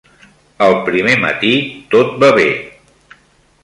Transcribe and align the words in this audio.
El 0.67 0.73
primer 0.87 1.13
matí 1.25 1.53
tot 1.95 2.19
va 2.25 2.35
bé. 2.43 2.51